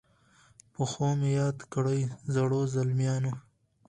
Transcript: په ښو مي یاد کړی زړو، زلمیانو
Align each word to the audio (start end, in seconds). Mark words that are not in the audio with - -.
په 0.73 0.81
ښو 0.91 1.07
مي 1.19 1.29
یاد 1.39 1.57
کړی 1.73 2.01
زړو، 2.33 2.61
زلمیانو 2.73 3.33